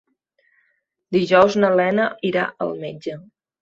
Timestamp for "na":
1.61-1.71